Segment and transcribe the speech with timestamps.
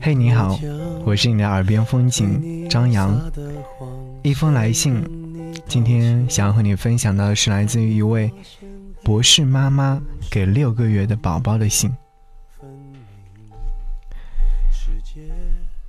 [0.00, 0.58] 嘿，你好，
[1.04, 3.20] 我是你的耳边风景张扬。
[4.22, 5.02] 一封来信，
[5.66, 8.32] 今天想要和你分享的是来自于一位
[9.02, 11.92] 博士妈妈给六个月的宝宝的信。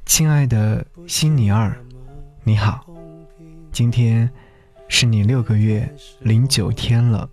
[0.06, 1.78] 亲爱的辛尼尔，
[2.44, 2.86] 你好，
[3.72, 4.30] 今天
[4.88, 5.88] 是你六个月
[6.20, 7.30] 零九天了。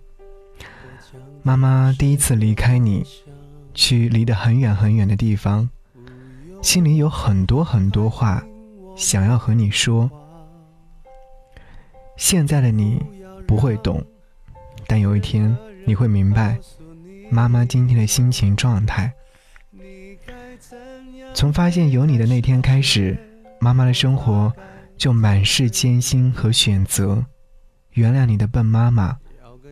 [1.41, 3.03] 妈妈第一次离开你，
[3.73, 5.69] 去离得很远很远的地方。
[6.65, 8.43] 心里有很多很多话
[8.95, 10.09] 想要和你说。
[12.17, 12.99] 现在的你
[13.45, 14.03] 不会懂，
[14.87, 16.57] 但有一天你会明白
[17.29, 19.13] 妈妈今天的心情状态。
[21.35, 23.15] 从发现有你的那天开始，
[23.59, 24.51] 妈妈的生活
[24.97, 27.23] 就满是艰辛和选择。
[27.91, 29.15] 原谅你的笨妈妈，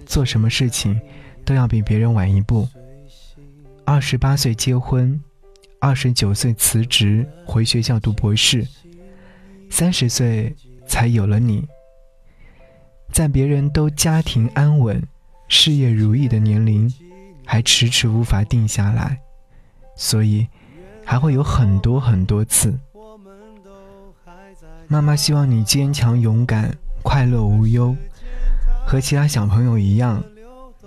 [0.05, 1.01] 做什么事情
[1.43, 2.69] 都要比别人晚一步。
[3.83, 5.19] 二十八岁结婚。
[5.83, 8.65] 二十九岁辞职回学校读博士，
[9.69, 10.55] 三十岁
[10.87, 11.67] 才有了你。
[13.11, 15.05] 在别人都家庭安稳、
[15.49, 16.89] 事业如意的年龄，
[17.45, 19.19] 还迟迟无法定下来，
[19.97, 20.47] 所以
[21.03, 22.79] 还会有很多很多次。
[24.87, 27.93] 妈妈希望你坚强勇敢、快乐无忧，
[28.87, 30.23] 和其他小朋友一样，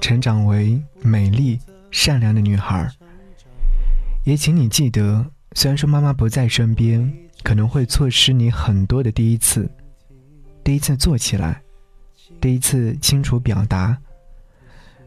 [0.00, 1.60] 成长为美丽
[1.91, 2.91] 善良的女孩。
[4.26, 9.70] 也请你记得，虽然说妈妈不在身边，可能会错失你很多的第一次：
[10.64, 11.62] 第一次坐起来，
[12.41, 13.97] 第一次清楚表达，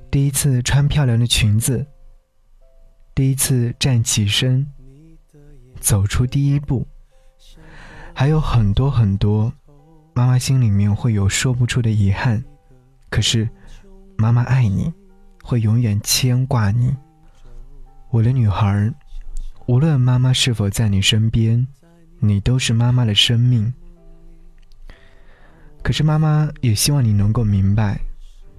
[0.09, 1.85] 第一次穿漂亮的裙子，
[3.13, 4.66] 第一次站起身，
[5.81, 6.88] 走出第一步，
[8.13, 9.51] 还有很多很多，
[10.13, 12.41] 妈妈心里面会有说不出的遗憾。
[13.09, 13.50] 可是，
[14.16, 14.94] 妈妈爱你，
[15.44, 16.96] 会永远牵挂你，
[18.12, 18.90] 我的女孩。
[19.69, 21.68] 无论妈妈是否在你身边，
[22.18, 23.72] 你都是妈妈的生命。
[25.84, 28.02] 可是妈妈也希望你能够明白，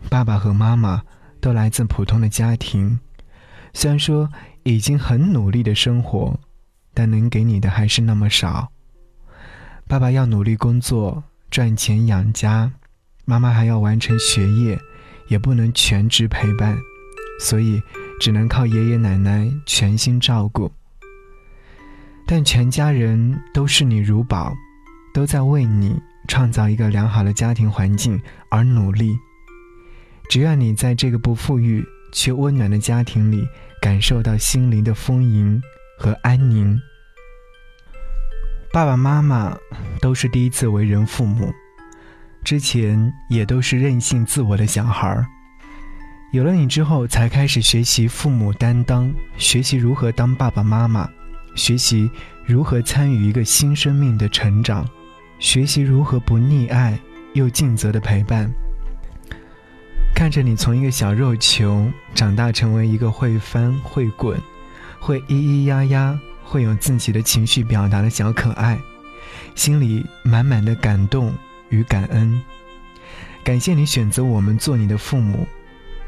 [0.09, 1.03] 爸爸和妈妈
[1.41, 2.97] 都来自普通的家庭，
[3.75, 4.31] 虽然说
[4.62, 6.38] 已经很努力的生活，
[6.94, 8.71] 但能给你的还是那么少。
[9.88, 12.71] 爸爸要努力工作赚钱养家，
[13.25, 14.78] 妈妈还要完成学业，
[15.27, 16.78] 也不能全职陪伴，
[17.41, 17.82] 所以
[18.21, 20.71] 只能靠爷爷奶奶全心照顾。
[22.32, 24.56] 但全家人都视你如宝，
[25.12, 29.18] 都在为你创造一个良好的家庭环境而努力。
[30.28, 33.44] 只愿你在这个不富裕却温暖的家庭里，
[33.82, 35.60] 感受到心灵的丰盈
[35.98, 36.80] 和安宁。
[38.72, 39.58] 爸爸妈妈
[40.00, 41.52] 都是第一次为人父母，
[42.44, 45.26] 之前也都是任性自我的小孩儿。
[46.32, 51.10] 有了你之后，才开始学习父母担当，学习如何当爸爸妈妈。
[51.55, 52.11] 学习
[52.47, 54.88] 如何参与一个新生命的成长，
[55.38, 56.99] 学习如何不溺爱
[57.34, 58.50] 又尽责的陪伴。
[60.15, 64.39] 看着你从一个小肉球长大成为一个会翻会滚、
[64.99, 68.78] 会咿咿呀呀、会有自己的情绪表达的小可爱，
[69.55, 71.33] 心里满满的感动
[71.71, 72.41] 与感恩。
[73.43, 75.47] 感谢你选择我们做你的父母，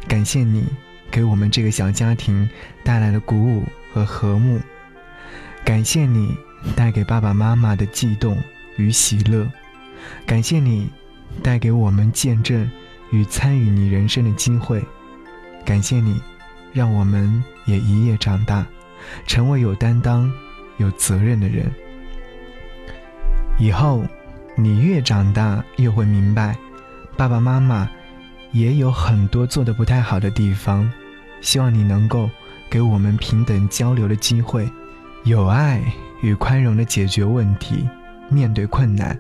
[0.06, 0.66] 感谢你
[1.10, 2.48] 给我们这个小家庭
[2.84, 3.64] 带来了鼓舞
[3.94, 4.61] 和和睦。
[5.64, 6.37] 感谢你
[6.76, 8.37] 带给爸爸妈妈的悸动
[8.76, 9.50] 与喜乐，
[10.26, 10.91] 感谢你
[11.43, 12.69] 带给我们见证
[13.11, 14.82] 与参与你人生的机会，
[15.64, 16.20] 感谢你
[16.73, 18.67] 让我们也一夜长大，
[19.26, 20.31] 成为有担当、
[20.79, 21.70] 有责任的人。
[23.59, 24.05] 以后
[24.56, 26.56] 你越长大越会明白，
[27.17, 27.88] 爸爸妈妈
[28.50, 30.91] 也有很多做的不太好的地方，
[31.41, 32.29] 希望你能够
[32.69, 34.69] 给我们平等交流的机会。
[35.24, 35.80] 有爱
[36.20, 37.88] 与宽容的解决问题，
[38.28, 39.16] 面对困难。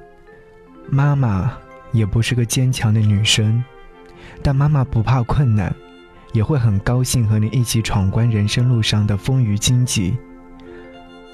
[0.90, 1.52] 妈妈
[1.92, 3.62] 也不是个坚强的女生，
[4.42, 5.72] 但妈妈不怕困难，
[6.32, 10.18] 也会很高兴和你一起闯关人生路上的风雨荆棘。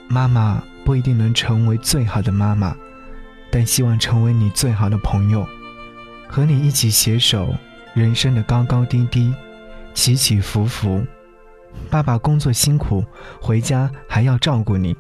[0.07, 2.77] 妈妈不一定能成为最好的妈妈，
[3.51, 5.47] 但希望成为你最好的朋友，
[6.29, 7.55] 和你一起携手
[7.95, 9.33] 人生的高高低低、
[9.95, 11.03] 起起伏伏，
[11.91, 13.05] 爸爸工作辛苦，
[13.41, 14.97] 回家还要照顾你。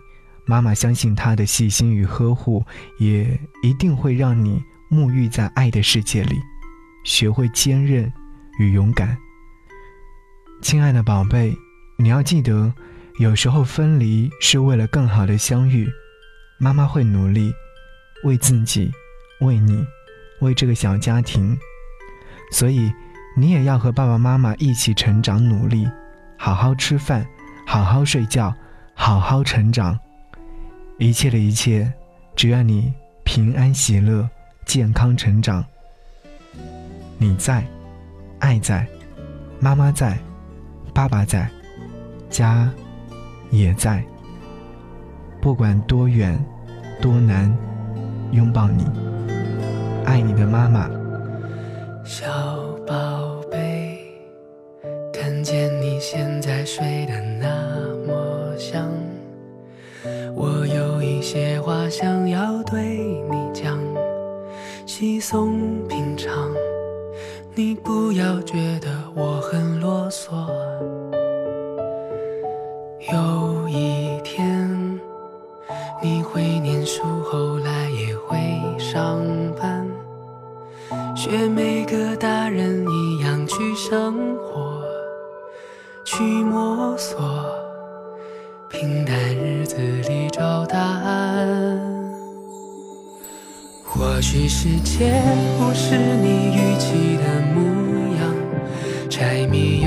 [0.46, 2.64] 妈妈相信他的细心与呵护，
[2.98, 6.36] 也一定会让你沐浴在爱的世界里，
[7.04, 8.10] 学会坚韧
[8.58, 9.16] 与勇敢。
[10.62, 11.54] 亲爱的宝贝，
[11.98, 12.72] 你要记得，
[13.18, 15.88] 有时候分离是为了更好的相遇。
[16.58, 17.52] 妈妈会努力，
[18.24, 18.90] 为自己，
[19.40, 19.86] 为你，
[20.40, 21.56] 为这个小家庭。
[22.50, 22.90] 所以，
[23.36, 25.86] 你也要和爸爸妈妈一起成长，努力，
[26.38, 27.26] 好好吃饭，
[27.66, 28.54] 好好睡觉，
[28.94, 29.98] 好好成长。
[30.98, 31.92] 一切的一切，
[32.36, 32.92] 只愿你
[33.24, 34.26] 平安喜乐、
[34.64, 35.64] 健康成长。
[37.18, 37.64] 你在，
[38.38, 38.86] 爱在，
[39.58, 40.16] 妈妈在，
[40.94, 41.50] 爸爸在，
[42.30, 42.70] 家
[43.50, 44.02] 也在。
[45.40, 46.38] 不管多远、
[47.00, 47.52] 多难，
[48.32, 48.84] 拥抱你，
[50.04, 50.88] 爱你的妈妈。
[52.04, 52.26] 小
[52.86, 53.98] 宝贝，
[55.12, 58.90] 看见你现在睡得那么香。
[60.34, 62.98] 我有一些话想要对
[63.30, 63.78] 你讲，
[64.86, 66.52] 稀松平常，
[67.54, 70.30] 你不要觉得我很啰嗦。
[73.12, 74.68] 有一天
[76.02, 78.38] 你会念书，后来也会
[78.78, 79.20] 上
[79.56, 79.86] 班，
[81.16, 84.67] 学每个大人一样去生活，
[86.18, 87.16] 去摸索。
[88.68, 91.78] 平淡日子里找答案。
[93.84, 95.22] 或许世界
[95.56, 97.22] 不是你预期的
[97.54, 97.62] 模
[98.18, 98.34] 样，
[99.08, 99.77] 柴米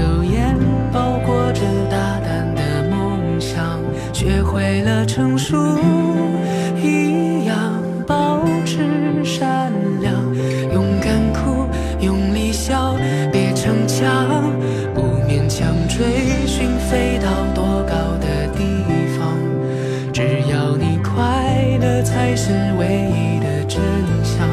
[22.12, 23.82] 才是唯一的真
[24.22, 24.46] 相。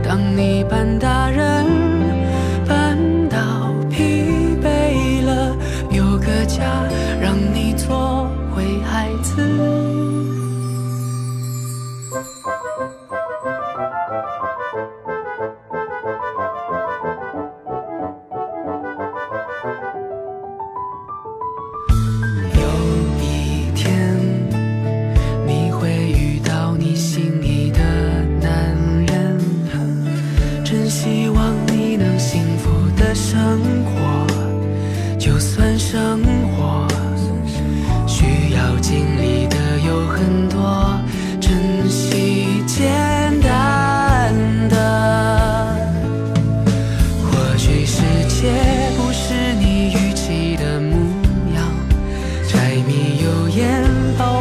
[0.00, 1.49] 当你扮大人，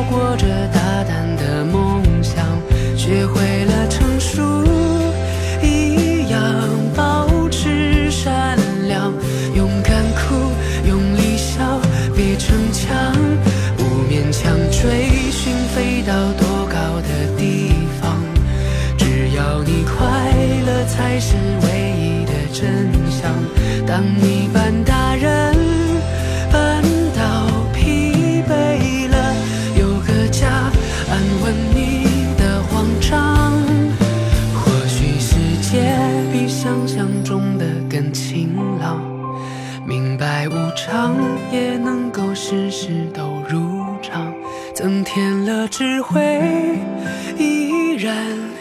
[0.03, 2.45] 过着大胆的梦想
[2.95, 4.41] 学会了成熟
[5.61, 6.41] 一样
[6.95, 8.57] 保持善
[8.87, 9.11] 良
[9.55, 10.35] 勇敢哭
[10.87, 11.79] 用力笑
[12.15, 13.13] 别逞强
[13.77, 17.71] 不勉强追寻飞到多高的地
[18.01, 18.19] 方。
[18.97, 20.05] 只要你快
[20.65, 23.31] 乐才是唯一的真相。
[23.85, 24.98] 当你扮大
[41.51, 44.33] 也能够事事都如常。
[44.73, 46.79] 增添了智慧
[47.37, 48.15] 依然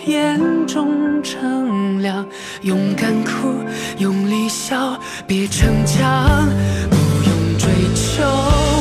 [0.04, 2.26] 眼中澄亮
[2.62, 3.54] 勇敢哭
[3.98, 6.48] 用力笑别逞强
[6.90, 8.24] 不用追求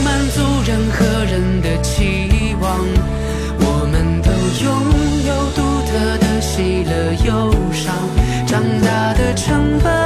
[0.03, 2.79] 满足任何人的期望。
[3.59, 4.31] 我们都
[4.63, 4.67] 拥
[5.27, 7.93] 有独特的喜乐忧伤
[8.47, 9.96] 长大的成本